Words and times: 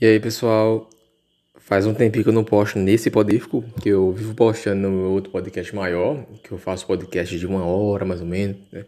E 0.00 0.06
aí, 0.06 0.18
pessoal, 0.18 0.90
faz 1.56 1.86
um 1.86 1.94
tempinho 1.94 2.24
que 2.24 2.28
eu 2.28 2.34
não 2.34 2.42
posto 2.42 2.78
nesse 2.80 3.10
podífico, 3.10 3.64
que 3.80 3.88
eu 3.88 4.10
vivo 4.10 4.34
postando 4.34 4.82
no 4.82 4.90
meu 4.90 5.10
outro 5.12 5.30
podcast 5.30 5.74
maior, 5.74 6.26
que 6.42 6.50
eu 6.50 6.58
faço 6.58 6.84
podcast 6.84 7.38
de 7.38 7.46
uma 7.46 7.64
hora 7.64 8.04
mais 8.04 8.20
ou 8.20 8.26
menos, 8.26 8.56
né? 8.72 8.84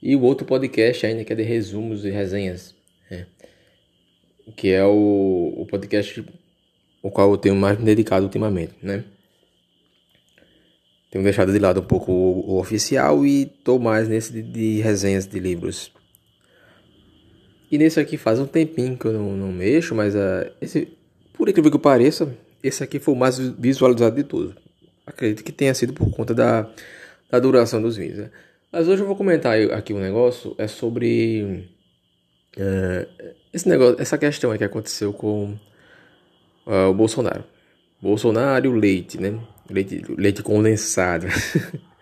E 0.00 0.14
o 0.14 0.22
outro 0.22 0.46
podcast 0.46 1.04
ainda 1.06 1.24
que 1.24 1.32
é 1.32 1.36
de 1.36 1.42
resumos 1.42 2.04
e 2.04 2.10
resenhas, 2.10 2.74
né? 3.10 3.26
que 4.56 4.70
é 4.70 4.84
o, 4.84 5.54
o 5.56 5.66
podcast 5.66 6.24
o 7.02 7.10
qual 7.10 7.30
eu 7.32 7.36
tenho 7.36 7.56
mais 7.56 7.78
me 7.78 7.84
dedicado 7.84 8.24
ultimamente, 8.24 8.74
né? 8.80 9.02
Tenho 11.10 11.24
deixado 11.24 11.52
de 11.52 11.58
lado 11.58 11.80
um 11.80 11.84
pouco 11.84 12.12
o, 12.12 12.52
o 12.52 12.60
oficial 12.60 13.26
e 13.26 13.46
tô 13.46 13.78
mais 13.78 14.08
nesse 14.08 14.32
de, 14.32 14.42
de 14.42 14.80
resenhas 14.80 15.26
de 15.26 15.38
livros. 15.40 15.92
E 17.74 17.78
nesse 17.78 17.98
aqui 17.98 18.16
faz 18.16 18.38
um 18.38 18.46
tempinho 18.46 18.96
que 18.96 19.04
eu 19.04 19.12
não, 19.12 19.36
não 19.36 19.50
mexo, 19.50 19.96
mas 19.96 20.14
uh, 20.14 20.48
esse, 20.60 20.96
por 21.32 21.48
incrível 21.48 21.72
que 21.72 21.78
pareça, 21.78 22.32
esse 22.62 22.84
aqui 22.84 23.00
foi 23.00 23.14
o 23.14 23.16
mais 23.16 23.36
visualizado 23.36 24.14
de 24.14 24.22
todos. 24.22 24.54
Acredito 25.04 25.42
que 25.42 25.50
tenha 25.50 25.74
sido 25.74 25.92
por 25.92 26.08
conta 26.12 26.32
da, 26.32 26.70
da 27.28 27.40
duração 27.40 27.82
dos 27.82 27.96
vídeos. 27.96 28.18
Né? 28.18 28.30
Mas 28.70 28.86
hoje 28.86 29.02
eu 29.02 29.08
vou 29.08 29.16
comentar 29.16 29.58
aqui 29.72 29.92
um 29.92 29.98
negócio, 29.98 30.54
é 30.56 30.68
sobre 30.68 31.68
uh, 32.56 33.34
esse 33.52 33.68
negócio, 33.68 34.00
essa 34.00 34.16
questão 34.16 34.56
que 34.56 34.62
aconteceu 34.62 35.12
com 35.12 35.58
uh, 36.68 36.90
o 36.90 36.94
Bolsonaro. 36.94 37.42
Bolsonaro 38.00 38.66
e 38.66 38.68
o 38.68 38.76
leite, 38.76 39.20
né? 39.20 39.36
Leite, 39.68 40.00
leite 40.16 40.44
condensado. 40.44 41.26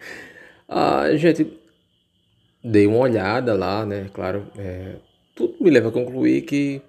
ah, 0.69 1.07
gente, 1.17 1.51
dei 2.63 2.87
uma 2.87 2.99
olhada 2.99 3.55
lá, 3.55 3.87
né? 3.87 4.11
Claro, 4.13 4.47
é, 4.59 4.97
me 5.63 5.71
leva 5.71 5.89
a 5.89 5.93
concluir 5.93 6.43
que 6.43 6.83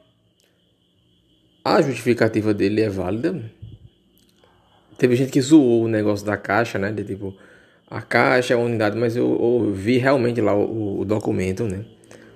a 1.63 1.81
justificativa 1.81 2.53
dele 2.53 2.81
é 2.81 2.89
válida. 2.89 3.41
Teve 4.97 5.15
gente 5.15 5.31
que 5.31 5.41
zoou 5.41 5.83
o 5.83 5.87
negócio 5.87 6.25
da 6.25 6.35
caixa, 6.35 6.77
né? 6.77 6.91
De 6.91 7.03
tipo, 7.03 7.35
a 7.89 8.01
caixa 8.01 8.53
é 8.53 8.57
a 8.57 8.59
unidade, 8.59 8.97
mas 8.97 9.15
eu, 9.15 9.39
eu 9.65 9.71
vi 9.71 9.97
realmente 9.97 10.41
lá 10.41 10.53
o, 10.53 10.99
o, 10.99 11.05
documento, 11.05 11.63
né? 11.63 11.85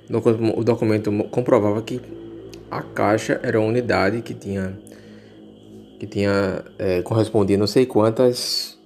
O 0.09 0.63
documento 0.63 1.11
comprovava 1.29 1.81
que 1.81 1.99
a 2.71 2.81
caixa 2.81 3.39
era 3.43 3.59
uma 3.59 3.67
unidade 3.67 4.21
que 4.21 4.33
tinha 4.33 4.77
que 5.99 6.05
tinha 6.05 6.63
é, 6.77 7.01
correspondia 7.01 7.57
não 7.57 7.65
sei 7.65 7.85
quantas 7.85 8.77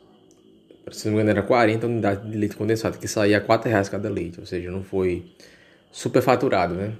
se 0.89 1.07
não 1.07 1.15
me 1.15 1.21
engano 1.21 1.37
era 1.37 1.45
40 1.45 1.85
unidades 1.85 2.31
de 2.31 2.37
leite 2.37 2.55
condensado 2.55 2.97
que 2.97 3.07
saía 3.07 3.37
a 3.37 3.41
4 3.41 3.69
reais 3.69 3.89
cada 3.89 4.09
leite 4.09 4.39
ou 4.39 4.45
seja 4.45 4.71
não 4.71 4.83
foi 4.83 5.25
superfaturado 5.91 6.73
né 6.73 6.93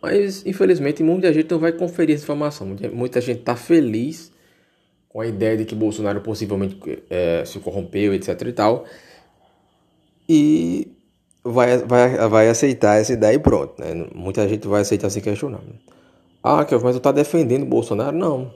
mas, 0.00 0.46
infelizmente, 0.46 1.02
muita 1.02 1.32
gente 1.32 1.50
não 1.50 1.58
vai 1.58 1.72
conferir 1.72 2.14
essa 2.14 2.24
informação. 2.24 2.66
Muita 2.92 3.20
gente 3.20 3.40
está 3.40 3.56
feliz 3.56 4.30
com 5.08 5.20
a 5.20 5.26
ideia 5.26 5.56
de 5.56 5.64
que 5.64 5.74
Bolsonaro 5.74 6.20
possivelmente 6.20 6.78
é, 7.10 7.44
se 7.44 7.58
corrompeu, 7.58 8.14
etc 8.14 8.40
e 8.42 8.52
tal. 8.52 8.84
E 10.28 10.92
vai, 11.42 11.78
vai, 11.78 12.28
vai 12.28 12.48
aceitar 12.48 13.00
essa 13.00 13.12
ideia 13.12 13.34
e 13.34 13.38
pronto. 13.38 13.80
Né? 13.80 14.06
Muita 14.14 14.48
gente 14.48 14.68
vai 14.68 14.82
aceitar 14.82 15.10
sem 15.10 15.22
questionar. 15.22 15.60
Ah, 16.42 16.64
que 16.64 16.76
mas 16.76 16.94
tu 16.94 17.00
tá 17.00 17.10
defendendo 17.10 17.66
Bolsonaro? 17.66 18.16
Não. 18.16 18.54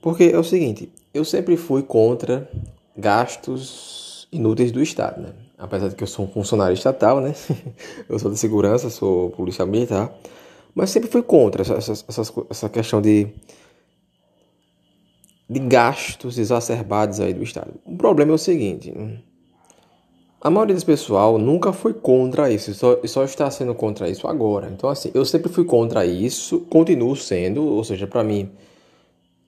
Porque 0.00 0.24
é 0.24 0.38
o 0.38 0.44
seguinte, 0.44 0.90
eu 1.12 1.24
sempre 1.24 1.56
fui 1.56 1.82
contra 1.82 2.50
gastos 2.96 4.26
inúteis 4.32 4.72
do 4.72 4.82
Estado, 4.82 5.20
né? 5.20 5.32
Apesar 5.60 5.88
de 5.88 5.94
que 5.94 6.02
eu 6.02 6.08
sou 6.08 6.24
um 6.24 6.28
funcionário 6.28 6.74
estatal, 6.74 7.20
né? 7.20 7.34
eu 8.08 8.18
sou 8.18 8.30
de 8.30 8.38
segurança, 8.38 8.88
sou 8.88 9.30
policial 9.30 9.68
militar, 9.68 10.12
mas 10.74 10.90
sempre 10.90 11.10
fui 11.10 11.22
contra 11.22 11.62
essa, 11.62 11.74
essa, 11.74 12.44
essa 12.48 12.68
questão 12.68 13.00
de, 13.00 13.28
de 15.48 15.60
gastos 15.60 16.38
exacerbados 16.38 17.20
aí 17.20 17.34
do 17.34 17.42
Estado. 17.42 17.72
O 17.84 17.96
problema 17.96 18.32
é 18.32 18.34
o 18.34 18.38
seguinte: 18.38 18.92
a 20.40 20.48
maioria 20.48 20.74
do 20.74 20.84
pessoal 20.84 21.36
nunca 21.36 21.72
foi 21.72 21.92
contra 21.92 22.50
isso, 22.50 22.72
só, 22.72 22.98
só 23.04 23.24
está 23.24 23.50
sendo 23.50 23.74
contra 23.74 24.08
isso 24.08 24.26
agora. 24.26 24.70
Então, 24.72 24.88
assim, 24.88 25.10
eu 25.12 25.24
sempre 25.26 25.52
fui 25.52 25.64
contra 25.64 26.06
isso, 26.06 26.60
continuo 26.70 27.14
sendo, 27.14 27.62
ou 27.62 27.84
seja, 27.84 28.06
para 28.06 28.24
mim 28.24 28.50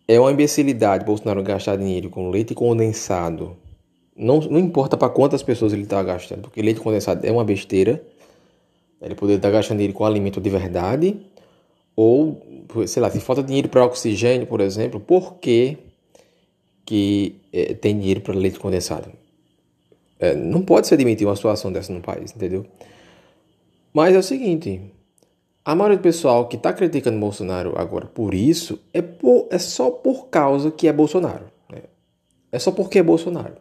é 0.07 0.21
uma 0.21 0.33
imbecilidade 0.33 1.05
Bolsonaro 1.05 1.43
gastar 1.43 1.77
dinheiro 1.77 2.11
com 2.11 2.29
leite 2.29 2.55
condensado 2.55 3.57
não, 4.17 4.41
não 4.41 4.59
importa 4.59 4.97
para 4.97 5.09
quantas 5.09 5.43
pessoas 5.43 5.73
ele 5.73 5.83
está 5.83 6.03
gastando, 6.03 6.43
porque 6.43 6.61
leite 6.61 6.81
condensado 6.81 7.27
é 7.27 7.33
uma 7.33 7.45
besteira. 7.45 8.03
Ele 9.01 9.15
poderia 9.15 9.39
estar 9.39 9.49
tá 9.49 9.53
gastando 9.53 9.79
dinheiro 9.79 9.95
com 9.95 10.05
alimento 10.05 10.41
de 10.41 10.51
verdade. 10.51 11.17
Ou, 11.97 12.41
sei 12.87 13.03
lá, 13.03 13.11
se 13.11 13.21
falta 13.21 13.43
dinheiro 13.43 13.69
para 13.69 13.85
oxigênio, 13.85 14.47
por 14.47 14.61
exemplo, 14.61 15.01
por 15.01 15.35
que, 15.35 15.77
que 16.85 17.37
é, 17.53 17.75
tem 17.75 17.99
dinheiro 17.99 18.21
para 18.21 18.35
leite 18.35 18.59
condensado? 18.59 19.11
É, 20.19 20.35
não 20.35 20.63
pode 20.63 20.87
se 20.87 20.95
admitir 20.95 21.27
uma 21.27 21.35
situação 21.35 21.73
dessa 21.73 21.93
no 21.93 22.01
país, 22.01 22.33
entendeu? 22.35 22.65
Mas 23.93 24.15
é 24.15 24.19
o 24.19 24.23
seguinte: 24.23 24.81
a 25.65 25.75
maioria 25.75 25.99
do 25.99 26.03
pessoal 26.03 26.47
que 26.47 26.57
está 26.57 26.73
criticando 26.73 27.19
Bolsonaro 27.19 27.75
agora 27.77 28.07
por 28.07 28.33
isso 28.33 28.81
é, 28.93 29.03
por, 29.03 29.49
é 29.51 29.59
só 29.59 29.91
por 29.91 30.29
causa 30.29 30.71
que 30.71 30.89
é 30.89 30.93
Bolsonaro. 30.93 31.47
Né? 31.71 31.83
É 32.51 32.59
só 32.59 32.71
porque 32.71 33.01
é 33.01 33.03
Bolsonaro. 33.03 33.57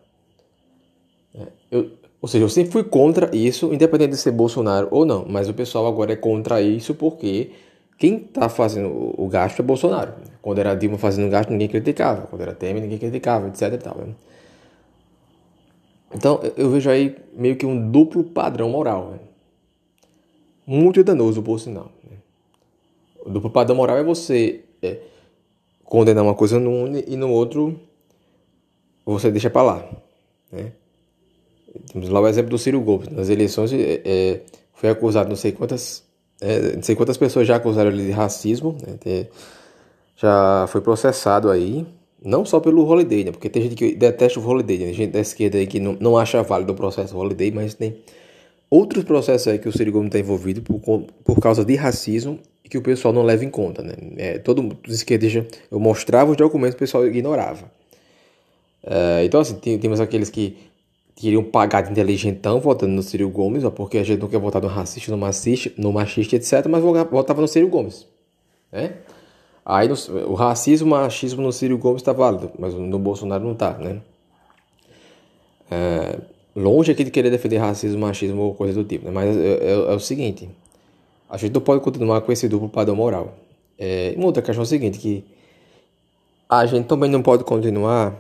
É, 1.36 1.47
eu, 1.72 1.92
ou 2.22 2.28
seja, 2.28 2.46
eu 2.46 2.50
sempre 2.50 2.72
fui 2.72 2.84
contra 2.84 3.36
isso, 3.36 3.74
independente 3.74 4.12
de 4.12 4.18
ser 4.18 4.31
Bolsonaro 4.31 4.88
ou 4.92 5.06
não. 5.06 5.25
Mas 5.28 5.50
o 5.50 5.53
pessoal 5.53 5.88
agora 5.88 6.14
é 6.14 6.16
contra 6.16 6.62
isso 6.62 6.94
porque 6.94 7.52
quem 7.97 8.18
está 8.18 8.47
fazendo 8.47 9.14
o 9.18 9.28
gasto 9.28 9.59
é 9.59 9.64
Bolsonaro. 9.64 10.14
Quando 10.42 10.59
era 10.59 10.75
Dilma 10.75 10.97
fazendo 10.97 11.30
gasto, 11.30 11.50
ninguém 11.50 11.68
criticava. 11.68 12.28
Quando 12.28 12.42
era 12.42 12.53
Temer, 12.53 12.81
ninguém 12.81 13.00
criticava, 13.00 13.47
etc. 13.47 13.74
E 13.74 13.78
tal, 13.78 13.97
né? 13.97 14.14
Então, 16.14 16.42
eu 16.58 16.69
vejo 16.69 16.90
aí 16.90 17.16
meio 17.34 17.56
que 17.56 17.66
um 17.66 17.90
duplo 17.90 18.24
padrão 18.24 18.69
moral. 18.69 19.12
Né? 19.12 19.19
Muito 20.68 21.03
danoso, 21.03 21.42
por 21.42 21.59
sinal. 21.59 21.92
Né? 22.03 22.18
O 23.25 23.30
duplo 23.30 23.50
padrão 23.50 23.75
moral 23.75 23.98
é 23.98 24.03
você 24.03 24.62
é, 24.81 25.00
condenar 25.84 26.24
uma 26.24 26.36
coisa 26.36 26.59
num 26.59 26.98
e 26.98 27.16
no 27.16 27.31
outro 27.31 27.80
você 29.06 29.31
deixa 29.31 29.50
para 29.50 29.62
lá. 29.62 29.90
Né? 30.52 30.74
Temos 31.92 32.09
lá 32.09 32.20
o 32.20 32.28
exemplo 32.28 32.50
do 32.50 32.58
Ciro 32.58 32.82
Gomes. 32.82 33.08
Nas 33.09 33.30
eleições 33.30 33.72
é, 33.74 34.02
é, 34.04 34.42
foi 34.74 34.90
acusado 34.90 35.30
não 35.30 35.36
sei 35.36 35.52
quantas, 35.52 36.04
é, 36.40 36.76
não 36.76 36.84
sei 36.84 36.96
quantas 36.96 37.18
pessoas 37.18 37.48
já 37.48 37.56
acusaram 37.56 37.92
ele 37.92 38.06
de 38.06 38.12
racismo, 38.12 38.78
né? 38.86 39.28
já 40.16 40.66
foi 40.68 40.81
processado 40.81 41.50
aí, 41.50 41.86
não 42.24 42.46
só 42.46 42.60
pelo 42.60 42.86
Holiday, 42.86 43.24
né? 43.24 43.31
Porque 43.31 43.50
tem 43.50 43.64
gente 43.64 43.76
que 43.76 43.96
detesta 43.96 44.40
o 44.40 44.48
Holiday, 44.48 44.78
né? 44.78 44.86
Tem 44.86 44.94
gente 44.94 45.12
da 45.12 45.20
esquerda 45.20 45.58
aí 45.58 45.66
que 45.66 45.80
não, 45.80 45.98
não 46.00 46.18
acha 46.18 46.44
válido 46.44 46.74
o 46.74 46.76
processo 46.76 47.18
Holiday, 47.18 47.52
mas 47.52 47.74
tem 47.74 47.98
outros 48.70 49.04
processos 49.04 49.48
aí 49.48 49.58
que 49.58 49.68
o 49.68 49.72
Ciro 49.72 49.92
Gomes 49.92 50.08
está 50.08 50.20
envolvido 50.20 50.62
por, 50.62 50.80
por 51.24 51.40
causa 51.40 51.66
de 51.66 51.76
racismo 51.76 52.40
e 52.64 52.70
que 52.70 52.78
o 52.78 52.81
pessoal 52.81 53.12
não 53.12 53.24
leva 53.24 53.44
em 53.44 53.50
conta, 53.50 53.81
né? 53.81 53.96
É, 54.18 54.38
todo 54.38 54.78
os 54.88 54.94
esquerdistas, 54.94 55.46
eu 55.72 55.80
mostrava 55.80 56.30
os 56.30 56.38
documentos, 56.38 56.76
o 56.76 56.78
pessoal 56.78 57.08
ignorava. 57.08 57.72
É, 58.84 59.26
então, 59.26 59.42
assim, 59.42 59.56
tem, 59.56 59.80
temos 59.80 60.00
aqueles 60.00 60.30
que 60.30 60.58
queriam 61.22 61.44
pagar 61.44 61.82
de 61.82 61.92
inteligentão 61.92 62.59
votando 62.59 62.94
no 62.94 63.04
Ciro 63.04 63.30
Gomes, 63.30 63.64
ó, 63.64 63.70
porque 63.70 63.98
a 63.98 64.04
gente 64.04 64.20
não 64.20 64.28
quer 64.28 64.40
votar 64.40 64.62
no 64.62 64.68
racista, 64.68 65.12
no 65.12 65.18
machista, 65.18 65.72
no 65.78 65.94
machista 65.94 66.36
etc., 66.36 66.68
mas 66.68 66.84
votava 66.84 67.42
no 67.42 67.48
Ciro 67.48 67.68
Gomes. 67.68 68.08
Né? 68.72 68.96
Aí 69.66 69.88
no, 69.88 69.96
o 70.28 70.34
racismo, 70.34 70.88
o 70.88 70.90
machismo 70.92 71.42
no 71.42 71.52
Ciro 71.52 71.78
Gomes 71.78 72.02
está 72.02 72.12
válido, 72.12 72.52
mas 72.58 72.74
no 72.74 72.98
Bolsonaro 72.98 73.44
não 73.44 73.54
está, 73.54 73.78
né? 73.78 74.02
É, 75.70 76.20
longe 76.56 76.92
aqui 76.92 77.04
de 77.04 77.12
querer 77.12 77.30
defender 77.30 77.58
racismo, 77.58 78.02
machismo 78.02 78.42
ou 78.42 78.56
coisa 78.56 78.74
do 78.74 78.84
tipo, 78.84 79.06
né? 79.06 79.12
Mas 79.12 79.38
é, 79.38 79.54
é, 79.54 79.72
é, 79.72 79.94
o 79.94 80.00
seguinte, 80.00 80.50
a 81.30 81.38
gente 81.38 81.54
não 81.54 81.62
pode 81.62 81.81
continuar 81.84 82.22
com 82.22 82.31
esse 82.31 82.48
duplo 82.48 82.68
padrão 82.68 82.96
moral. 82.96 83.38
É, 83.78 84.13
uma 84.18 84.25
outra 84.25 84.42
questão 84.42 84.63
é 84.63 84.66
o 84.66 84.68
seguinte, 84.68 84.98
que 84.98 85.24
a 86.50 86.66
gente 86.66 86.88
também 86.88 87.10
não 87.10 87.22
pode 87.22 87.44
continuar 87.44 88.19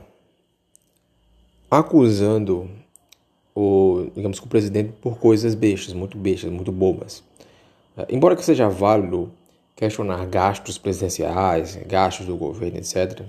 acusando 1.69 2.69
o, 3.55 4.07
digamos 4.15 4.39
que 4.39 4.45
o 4.45 4.49
presidente 4.49 4.93
por 5.01 5.17
coisas 5.17 5.55
bestas, 5.55 5.93
muito 5.93 6.17
bestas, 6.17 6.51
muito 6.51 6.71
bobas. 6.71 7.23
É, 7.97 8.05
embora 8.09 8.35
que 8.35 8.45
seja 8.45 8.69
válido 8.69 9.31
questionar 9.75 10.25
gastos 10.27 10.77
presidenciais, 10.77 11.75
gastos 11.87 12.27
do 12.27 12.37
governo, 12.37 12.77
etc. 12.77 13.23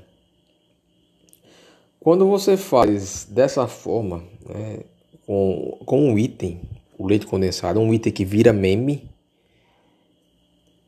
Quando 1.98 2.26
você 2.28 2.56
faz 2.56 3.26
dessa 3.30 3.66
forma, 3.66 4.22
né, 4.46 4.80
com, 5.26 5.78
com 5.84 6.10
um 6.10 6.18
item, 6.18 6.60
o 6.98 7.06
leite 7.06 7.26
condensado, 7.26 7.80
um 7.80 7.94
item 7.94 8.12
que 8.12 8.24
vira 8.24 8.52
meme, 8.52 9.08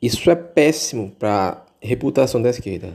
isso 0.03 0.31
é 0.31 0.35
péssimo 0.35 1.13
para 1.19 1.65
a 1.83 1.87
reputação 1.87 2.43
da 2.43 2.51
esquerda. 2.51 2.93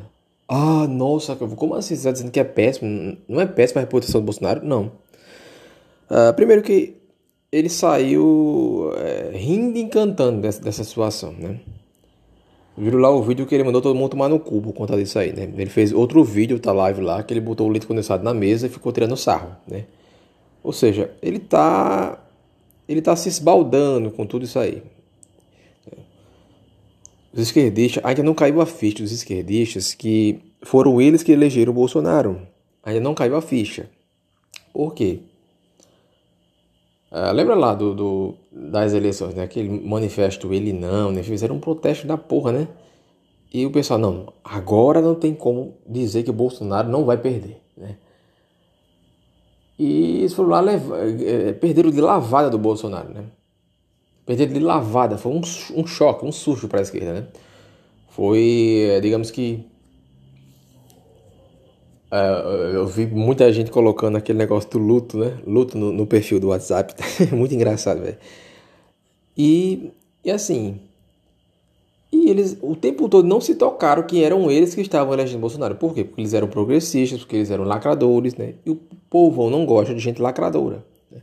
Ah, 0.48 0.88
nossa, 0.88 1.36
como 1.36 1.74
assim 1.76 1.90
você 1.90 2.02
está 2.02 2.12
dizendo 2.12 2.32
que 2.32 2.40
é 2.40 2.44
péssimo? 2.44 3.18
Não 3.28 3.42
é 3.42 3.46
péssimo 3.46 3.80
a 3.80 3.82
reputação 3.82 4.22
do 4.22 4.26
Bolsonaro? 4.26 4.66
Não. 4.66 4.92
Uh, 6.10 6.34
primeiro 6.34 6.62
que 6.62 6.96
ele 7.52 7.70
saiu 7.70 8.92
é, 8.98 9.32
rindo 9.36 9.78
e 9.78 9.82
encantando 9.82 10.42
dessa, 10.42 10.62
dessa 10.62 10.84
situação, 10.84 11.34
né? 11.34 11.60
Viram 12.78 13.00
lá 13.00 13.10
o 13.10 13.22
vídeo 13.22 13.46
que 13.46 13.54
ele 13.54 13.64
mandou 13.64 13.82
todo 13.82 13.96
mundo 13.96 14.12
tomar 14.12 14.30
no 14.30 14.40
cu 14.40 14.62
por 14.62 14.74
conta 14.74 14.96
disso 14.96 15.20
aí, 15.20 15.34
né? 15.34 15.44
Ele 15.44 15.70
fez 15.70 15.92
outro 15.92 16.24
vídeo, 16.24 16.60
tá 16.60 16.72
live 16.72 17.02
lá, 17.02 17.22
que 17.22 17.34
ele 17.34 17.42
botou 17.42 17.68
o 17.68 17.70
leite 17.70 17.86
condensado 17.86 18.24
na 18.24 18.34
mesa 18.34 18.68
e 18.68 18.70
ficou 18.70 18.92
tirando 18.92 19.18
sarro, 19.18 19.56
né? 19.68 19.86
Ou 20.64 20.72
seja, 20.72 21.12
ele 21.22 21.40
tá 21.40 22.20
ele 22.88 23.02
tá 23.02 23.16
se 23.16 23.30
esbaldando 23.30 24.12
com 24.12 24.26
tudo 24.26 24.46
isso 24.46 24.58
aí. 24.58 24.82
Os 27.32 27.40
esquerdistas, 27.40 28.04
ainda 28.04 28.24
não 28.24 28.34
caiu 28.34 28.60
a 28.62 28.66
ficha 28.66 29.04
dos 29.04 29.12
esquerdistas 29.12 29.94
que 29.94 30.40
foram 30.64 31.00
eles 31.00 31.22
que 31.22 31.32
elegeram 31.32 31.72
o 31.72 31.76
Bolsonaro. 31.76 32.42
Ainda 32.84 33.00
não 33.00 33.14
caiu 33.14 33.36
a 33.36 33.42
ficha. 33.42 33.90
Por 34.74 34.94
quê? 34.96 35.20
Ah, 37.12 37.32
lembra 37.32 37.56
lá 37.56 37.74
do, 37.74 37.96
do, 37.96 38.36
das 38.52 38.94
eleições, 38.94 39.34
né? 39.34 39.44
Aquele 39.44 39.70
manifesto 39.70 40.54
ele 40.54 40.72
não, 40.72 41.12
né? 41.12 41.24
Fizeram 41.24 41.56
um 41.56 41.60
protesto 41.60 42.06
da 42.06 42.18
porra, 42.18 42.52
né? 42.52 42.68
E 43.52 43.66
o 43.66 43.72
pessoal, 43.72 44.00
não, 44.00 44.32
agora 44.44 45.02
não 45.02 45.16
tem 45.16 45.34
como 45.34 45.76
dizer 45.88 46.24
que 46.24 46.30
o 46.30 46.34
Bolsonaro 46.34 46.88
não 46.88 47.06
vai 47.06 47.18
perder, 47.18 47.60
né? 47.76 47.98
E 49.78 50.20
eles 50.20 50.34
foram 50.34 50.50
lá, 50.50 50.64
é, 50.72 51.54
perderam 51.54 51.90
de 51.90 52.02
lavada 52.02 52.50
do 52.50 52.60
Bolsonaro, 52.60 53.10
né? 53.12 53.26
Perderam 54.26 54.54
de 54.54 54.60
lavada, 54.60 55.18
foi 55.18 55.32
um, 55.32 55.42
um 55.76 55.88
choque, 55.88 56.26
um 56.26 56.32
susto 56.32 56.68
para 56.68 56.80
a 56.80 56.82
esquerda, 56.84 57.14
né? 57.14 57.28
Foi, 58.10 58.88
é, 58.92 59.00
digamos 59.00 59.32
que 59.32 59.66
Uh, 62.12 62.74
eu 62.74 62.88
vi 62.88 63.06
muita 63.06 63.52
gente 63.54 63.70
colocando 63.70 64.18
aquele 64.18 64.40
negócio 64.40 64.70
do 64.72 64.80
luto, 64.80 65.18
né? 65.18 65.38
Luto 65.46 65.78
no, 65.78 65.92
no 65.92 66.08
perfil 66.08 66.40
do 66.40 66.48
WhatsApp. 66.48 66.96
Muito 67.32 67.54
engraçado, 67.54 68.02
velho. 68.02 68.18
E, 69.38 69.92
e 70.24 70.32
assim. 70.32 70.80
E 72.12 72.28
eles 72.28 72.58
o 72.62 72.76
tempo 72.76 73.08
todo 73.08 73.28
não 73.28 73.40
se 73.40 73.54
tocaram 73.54 74.02
que 74.02 74.24
eram 74.24 74.50
eles 74.50 74.74
que 74.74 74.82
estavam 74.82 75.14
elegendo 75.14 75.40
Bolsonaro. 75.40 75.76
Por 75.76 75.94
quê? 75.94 76.04
Porque 76.04 76.22
eles 76.22 76.34
eram 76.34 76.48
progressistas, 76.48 77.20
porque 77.20 77.36
eles 77.36 77.52
eram 77.52 77.64
lacradores, 77.64 78.36
né? 78.36 78.56
E 78.66 78.72
o 78.72 78.80
povo 79.08 79.48
não 79.52 79.64
gosta 79.64 79.94
de 79.94 80.00
gente 80.00 80.20
lacradora. 80.20 80.84
Né? 81.12 81.20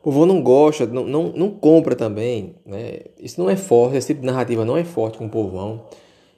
O 0.00 0.02
povo 0.02 0.26
não 0.26 0.42
gosta, 0.42 0.86
não, 0.86 1.04
não, 1.04 1.28
não 1.28 1.50
compra 1.50 1.94
também, 1.94 2.56
né? 2.66 2.98
Isso 3.20 3.40
não 3.40 3.48
é 3.48 3.54
forte, 3.54 3.96
esse 3.96 4.08
tipo 4.08 4.22
de 4.22 4.26
narrativa 4.26 4.64
não 4.64 4.76
é 4.76 4.82
forte 4.82 5.18
com 5.18 5.26
o 5.26 5.30
povão. 5.30 5.84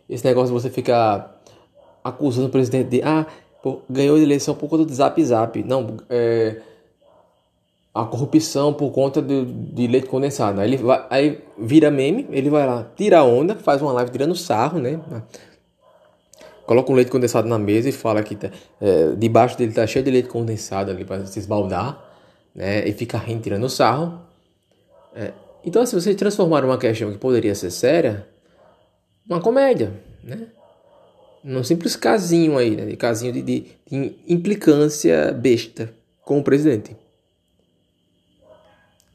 Esse 0.09 0.27
negócio 0.27 0.55
de 0.55 0.61
você 0.63 0.69
ficar 0.69 1.43
acusando 2.05 2.49
o 2.49 2.51
presidente 2.51 2.89
de. 2.91 3.03
Ah, 3.03 3.27
ganhou 3.89 4.17
a 4.17 4.21
eleição 4.21 4.55
por 4.55 4.69
conta 4.69 4.85
do 4.85 4.95
Zap 4.95 5.23
Zap. 5.25 5.63
Não, 5.63 5.97
é, 6.09 6.61
a 7.95 8.05
corrupção 8.05 8.73
por 8.73 8.93
conta 8.93 9.21
de, 9.21 9.45
de 9.45 9.87
leite 9.87 10.07
condensado. 10.07 10.61
Aí 10.61 10.69
ele 10.69 10.77
vai, 10.77 11.07
aí 11.11 11.45
vira 11.59 11.91
meme, 11.91 12.29
ele 12.31 12.49
vai 12.49 12.67
lá, 12.67 12.87
tira 12.97 13.19
a 13.19 13.25
onda, 13.25 13.57
faz 13.57 13.83
uma 13.83 13.93
live 13.93 14.11
tirando 14.11 14.37
sarro, 14.37 14.79
né? 14.79 15.01
Coloca 16.65 16.93
um 16.93 16.95
leite 16.95 17.11
condensado 17.11 17.49
na 17.49 17.59
mesa 17.59 17.89
e 17.89 17.93
fala 17.93 18.23
que 18.23 18.37
tá, 18.37 18.51
é, 18.81 19.15
debaixo 19.17 19.57
dele 19.59 19.73
tá 19.73 19.87
cheio 19.87 20.05
de 20.05 20.11
leite 20.11 20.29
condensado 20.29 20.91
ali 20.91 21.05
para 21.05 21.27
se 21.27 21.39
esbaldar, 21.39 21.99
né? 22.55 22.87
E 22.87 22.93
fica 22.93 23.19
rindo, 23.19 23.43
tirando 23.43 23.69
sarro. 23.69 24.21
É, 25.15 25.33
então, 25.65 25.85
se 25.85 25.97
assim, 25.97 26.11
você 26.11 26.15
transformar 26.15 26.65
uma 26.65 26.79
questão 26.79 27.11
que 27.11 27.19
poderia 27.19 27.55
ser 27.55 27.71
séria, 27.71 28.29
uma 29.29 29.41
comédia, 29.41 29.93
né? 30.23 30.47
Num 31.43 31.63
simples 31.63 31.97
casinho 31.97 32.57
aí, 32.59 32.77
né? 32.77 32.97
Casinho 32.97 33.33
de, 33.33 33.43
de, 33.43 33.67
de 33.91 34.15
implicância 34.27 35.33
besta 35.33 35.93
com 36.25 36.39
o 36.39 36.43
presidente. 36.43 36.97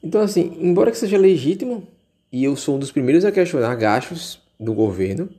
Então, 0.02 0.20
assim, 0.20 0.56
embora 0.60 0.90
que 0.90 0.98
seja 0.98 1.16
legítimo, 1.16 1.86
e 2.30 2.44
eu 2.44 2.56
sou 2.56 2.76
um 2.76 2.78
dos 2.78 2.92
primeiros 2.92 3.24
a 3.24 3.32
questionar 3.32 3.74
gastos 3.76 4.40
do 4.58 4.74
governo, 4.74 5.30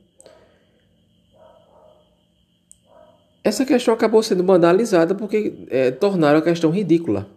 essa 3.44 3.64
questão 3.64 3.94
acabou 3.94 4.22
sendo 4.24 4.42
banalizada 4.42 5.14
porque 5.14 5.66
é, 5.70 5.92
tornaram 5.92 6.40
a 6.40 6.42
questão 6.42 6.70
ridícula. 6.70 7.28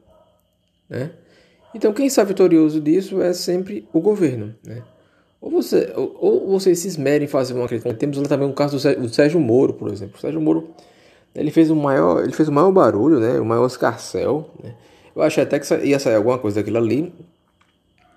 Né? 0.90 1.12
Então, 1.76 1.94
quem 1.94 2.10
sai 2.10 2.26
vitorioso 2.26 2.82
disso 2.82 3.22
é 3.22 3.32
sempre 3.32 3.88
o 3.94 4.02
governo. 4.02 4.56
Né? 4.66 4.82
Ou, 5.42 5.50
você, 5.50 5.94
ou, 5.96 6.16
ou 6.20 6.60
você 6.60 6.76
se 6.76 6.88
esmera 6.88 7.24
em 7.24 7.28
fazer 7.28 7.54
uma 7.54 7.68
crítica. 7.68 7.94
Temos 7.94 8.18
lá 8.18 8.28
também 8.28 8.50
o 8.50 8.54
caso 8.54 8.76
do 8.76 8.80
Sérgio, 8.80 9.02
do 9.02 9.10
Sérgio 9.10 9.40
Moro, 9.40 9.74
por 9.74 9.92
exemplo. 9.92 10.18
O 10.18 10.20
Sérgio 10.20 10.42
Moro 10.42 10.70
ele 11.34 11.52
fez 11.52 11.70
o 11.70 11.76
maior, 11.76 12.24
ele 12.24 12.34
fez 12.34 12.50
o 12.50 12.52
maior 12.52 12.72
barulho, 12.72 13.20
né? 13.20 13.40
o 13.40 13.46
maior 13.46 13.68
escarcel. 13.68 14.50
Né? 14.64 14.76
Eu 15.16 15.22
achei 15.22 15.44
até 15.44 15.60
que 15.60 15.74
ia 15.86 16.00
sair 16.00 16.16
alguma 16.16 16.38
coisa 16.38 16.60
daquilo 16.60 16.78
ali. 16.78 17.14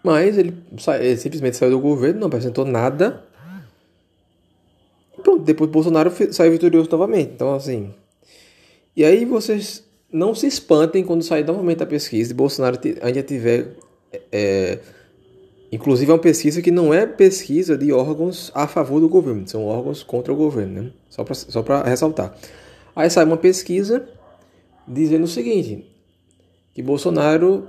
Mas 0.03 0.37
ele, 0.37 0.57
ele 1.01 1.17
simplesmente 1.17 1.57
saiu 1.57 1.71
do 1.71 1.79
governo, 1.79 2.21
não 2.21 2.27
apresentou 2.27 2.65
nada. 2.65 3.25
E 5.17 5.21
pronto, 5.21 5.45
depois 5.45 5.71
Bolsonaro 5.71 6.13
saiu 6.33 6.53
vitorioso 6.53 6.91
novamente. 6.91 7.33
Então, 7.35 7.55
assim. 7.55 7.95
E 8.97 9.05
aí 9.05 9.25
vocês 9.25 9.85
não 10.11 10.35
se 10.35 10.47
espantem 10.47 11.05
quando 11.05 11.23
sair 11.23 11.45
novamente 11.45 11.83
a 11.83 11.87
pesquisa 11.87 12.33
e 12.33 12.35
Bolsonaro 12.35 12.79
ainda 13.01 13.23
tiver. 13.23 13.77
É, 14.31 14.79
Inclusive 15.73 16.11
é 16.11 16.15
uma 16.15 16.21
pesquisa 16.21 16.61
que 16.61 16.71
não 16.71 16.93
é 16.93 17.07
pesquisa 17.07 17.79
de 17.79 17.91
órgãos 17.93 18.53
a 18.55 18.69
favor 18.69 19.01
do 19.01 19.09
governo, 19.09 19.49
são 19.49 19.65
órgãos 19.65 20.03
contra 20.03 20.31
o 20.31 20.37
governo, 20.37 20.83
né? 20.83 20.93
Só 21.09 21.25
para 21.25 21.35
só 21.35 21.65
ressaltar. 21.83 22.37
Aí 22.95 23.09
sai 23.09 23.25
uma 23.25 23.39
pesquisa 23.39 24.07
dizendo 24.87 25.25
o 25.25 25.29
seguinte, 25.29 25.91
que 26.75 26.83
Bolsonaro 26.83 27.69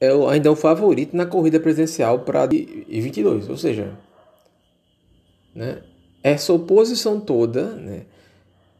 é 0.00 0.08
ainda 0.30 0.48
é 0.48 0.52
o 0.52 0.56
favorito 0.56 1.16
na 1.16 1.26
corrida 1.26 1.58
presidencial 1.58 2.20
para 2.20 2.46
2022, 2.46 3.48
ou 3.48 3.56
seja, 3.56 3.98
né? 5.52 5.82
Essa 6.22 6.52
oposição 6.52 7.18
toda, 7.18 7.72
né? 7.74 8.02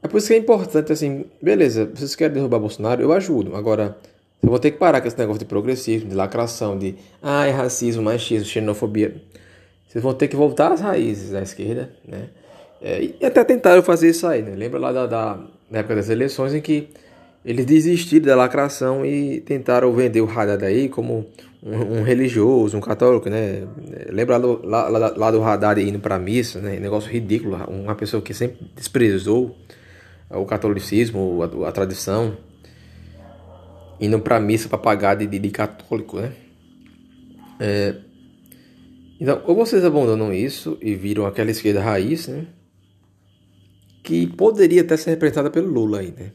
É 0.00 0.06
por 0.06 0.18
isso 0.18 0.28
que 0.28 0.34
é 0.34 0.36
importante, 0.36 0.92
assim, 0.92 1.24
beleza, 1.40 1.90
vocês 1.92 2.14
querem 2.14 2.34
derrubar 2.34 2.60
Bolsonaro, 2.60 3.02
eu 3.02 3.12
ajudo. 3.12 3.56
Agora, 3.56 3.96
eu 4.42 4.48
vou 4.48 4.58
ter 4.58 4.72
que 4.72 4.78
parar 4.78 5.00
com 5.00 5.06
esse 5.06 5.18
negócio 5.18 5.38
de 5.38 5.44
progressismo, 5.44 6.08
de 6.08 6.16
lacração, 6.16 6.76
de 6.76 6.96
ah, 7.22 7.46
é 7.46 7.50
racismo, 7.50 8.02
machismo, 8.02 8.44
xenofobia. 8.44 9.14
Vocês 9.86 10.02
vão 10.02 10.12
ter 10.12 10.26
que 10.26 10.34
voltar 10.34 10.72
às 10.72 10.80
raízes 10.80 11.30
da 11.30 11.42
esquerda, 11.42 11.90
né? 12.06 12.28
É, 12.80 13.10
e 13.20 13.24
até 13.24 13.44
tentaram 13.44 13.82
fazer 13.82 14.10
isso 14.10 14.26
aí, 14.26 14.42
né? 14.42 14.54
Lembra 14.56 14.80
lá 14.80 14.90
da, 14.90 15.06
da, 15.06 15.38
na 15.70 15.78
época 15.78 15.94
das 15.94 16.08
eleições 16.08 16.52
em 16.52 16.60
que 16.60 16.88
eles 17.44 17.64
desistiram 17.64 18.26
da 18.26 18.34
lacração 18.34 19.06
e 19.06 19.40
tentaram 19.42 19.92
vender 19.92 20.20
o 20.20 20.28
Haddad 20.28 20.64
aí 20.64 20.88
como 20.88 21.26
um, 21.62 21.98
um 21.98 22.02
religioso, 22.02 22.76
um 22.76 22.80
católico, 22.80 23.30
né? 23.30 23.64
Lembra 24.08 24.38
lá, 24.38 24.88
lá, 24.88 25.14
lá 25.16 25.30
do 25.30 25.40
Haddad 25.40 25.80
indo 25.80 26.00
para 26.00 26.18
missa, 26.18 26.60
né? 26.60 26.80
Negócio 26.80 27.08
ridículo, 27.08 27.56
uma 27.68 27.94
pessoa 27.94 28.20
que 28.20 28.34
sempre 28.34 28.58
desprezou 28.74 29.56
o 30.28 30.44
catolicismo, 30.44 31.40
a, 31.64 31.68
a 31.68 31.72
tradição 31.72 32.36
indo 34.00 34.18
para 34.20 34.40
missa 34.40 34.68
para 34.68 34.78
pagar 34.78 35.14
de, 35.14 35.26
de, 35.26 35.50
católico, 35.50 36.18
né? 36.18 36.32
É, 37.60 37.94
então, 39.20 39.40
ou 39.46 39.54
vocês 39.54 39.84
abandonam 39.84 40.32
isso 40.32 40.76
e 40.80 40.94
viram 40.94 41.26
aquela 41.26 41.50
esquerda 41.50 41.80
raiz, 41.80 42.26
né? 42.26 42.46
Que 44.02 44.26
poderia 44.26 44.82
até 44.82 44.96
ser 44.96 45.10
representada 45.10 45.48
pelo 45.50 45.68
Lula 45.68 46.00
aí, 46.00 46.12
né? 46.16 46.32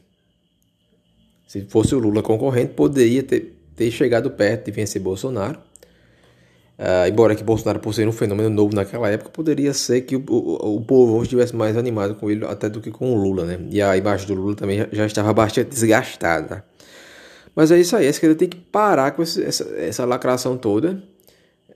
Se 1.46 1.66
fosse 1.66 1.94
o 1.94 1.98
Lula 1.98 2.22
concorrente, 2.22 2.74
poderia 2.74 3.22
ter, 3.22 3.58
ter 3.76 3.90
chegado 3.90 4.30
perto 4.30 4.66
de 4.66 4.70
vencer 4.70 5.00
Bolsonaro. 5.02 5.58
Uh, 6.78 7.08
embora 7.08 7.34
que 7.34 7.42
Bolsonaro, 7.42 7.80
por 7.80 7.92
ser 7.92 8.06
um 8.06 8.12
fenômeno 8.12 8.50
novo 8.50 8.74
naquela 8.74 9.10
época, 9.10 9.30
poderia 9.30 9.74
ser 9.74 10.02
que 10.02 10.14
o, 10.14 10.24
o, 10.28 10.76
o 10.76 10.80
povo 10.80 11.20
estivesse 11.22 11.56
mais 11.56 11.76
animado 11.76 12.14
com 12.14 12.30
ele 12.30 12.44
até 12.44 12.68
do 12.68 12.80
que 12.80 12.90
com 12.90 13.12
o 13.12 13.20
Lula, 13.20 13.44
né? 13.44 13.58
E 13.70 13.82
a 13.82 13.96
imagem 13.96 14.26
do 14.28 14.34
Lula 14.34 14.54
também 14.54 14.78
já, 14.78 14.88
já 14.92 15.06
estava 15.06 15.32
bastante 15.34 15.70
desgastada. 15.70 16.64
Mas 17.58 17.72
é 17.72 17.80
isso 17.80 17.96
aí, 17.96 18.06
a 18.06 18.10
esquerda 18.10 18.36
tem 18.36 18.48
que 18.48 18.56
parar 18.56 19.10
com 19.10 19.20
essa, 19.20 19.64
essa 19.74 20.04
lacração 20.04 20.56
toda. 20.56 21.02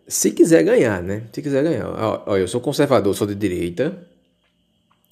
Se 0.06 0.30
quiser 0.30 0.62
ganhar, 0.62 1.02
né? 1.02 1.24
Se 1.32 1.42
quiser 1.42 1.64
ganhar. 1.64 1.88
Olha, 2.24 2.40
eu 2.40 2.46
sou 2.46 2.60
conservador, 2.60 3.12
sou 3.16 3.26
de 3.26 3.34
direita. 3.34 4.06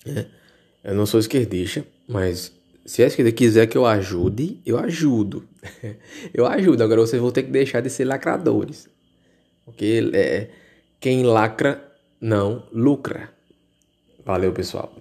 Né? 0.07 0.27
Eu 0.85 0.95
não 0.95 1.07
sou 1.07 1.19
esquerdista, 1.19 1.85
mas 2.07 2.53
se 2.87 3.03
a 3.03 3.09
esquerda 3.09 3.33
quiser 3.33 3.67
que 3.67 3.77
eu 3.77 3.85
ajude, 3.85 4.61
eu 4.65 4.79
ajudo. 4.79 5.45
eu 6.33 6.47
ajudo. 6.47 6.85
Agora 6.85 7.01
vocês 7.01 7.21
vão 7.21 7.33
ter 7.33 7.43
que 7.43 7.51
deixar 7.51 7.81
de 7.81 7.91
ser 7.91 8.05
lacradores. 8.05 8.89
Porque 9.65 10.09
é, 10.15 10.51
quem 11.01 11.25
lacra 11.25 11.85
não 12.21 12.65
lucra. 12.73 13.29
Valeu, 14.25 14.53
pessoal. 14.53 14.95